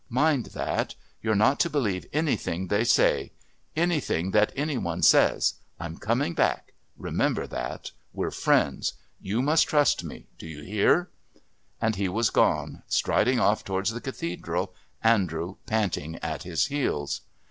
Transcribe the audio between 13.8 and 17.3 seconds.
the Cathedral, Andrew panting at his heels.